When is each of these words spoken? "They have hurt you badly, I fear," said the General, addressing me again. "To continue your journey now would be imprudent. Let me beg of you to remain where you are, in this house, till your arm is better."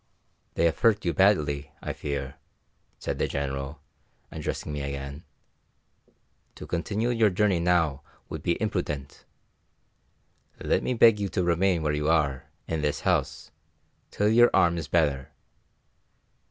"They 0.55 0.65
have 0.65 0.79
hurt 0.79 1.05
you 1.05 1.13
badly, 1.13 1.69
I 1.79 1.93
fear," 1.93 2.37
said 2.97 3.19
the 3.19 3.27
General, 3.27 3.79
addressing 4.31 4.73
me 4.73 4.81
again. 4.81 5.25
"To 6.55 6.65
continue 6.65 7.11
your 7.11 7.29
journey 7.29 7.59
now 7.59 8.01
would 8.27 8.41
be 8.41 8.59
imprudent. 8.59 9.25
Let 10.59 10.81
me 10.81 10.95
beg 10.95 11.17
of 11.17 11.19
you 11.19 11.29
to 11.29 11.43
remain 11.43 11.83
where 11.83 11.93
you 11.93 12.09
are, 12.09 12.49
in 12.67 12.81
this 12.81 13.01
house, 13.01 13.51
till 14.09 14.29
your 14.29 14.49
arm 14.55 14.79
is 14.79 14.87
better." 14.87 15.29